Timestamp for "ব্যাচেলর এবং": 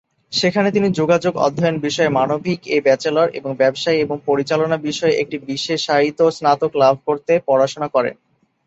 2.87-3.51